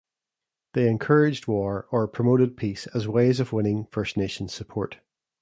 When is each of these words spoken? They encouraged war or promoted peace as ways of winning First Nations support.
They 0.73 0.89
encouraged 0.89 1.47
war 1.47 1.85
or 1.91 2.07
promoted 2.07 2.57
peace 2.57 2.87
as 2.87 3.07
ways 3.07 3.39
of 3.39 3.53
winning 3.53 3.85
First 3.91 4.17
Nations 4.17 4.51
support. 4.51 4.97